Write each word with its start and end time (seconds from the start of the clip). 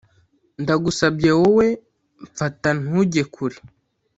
Ndagusabye 0.63 1.29
wowe 1.39 1.67
mpfata 2.21 2.69
ntunge 2.79 3.21
kure 3.33 3.57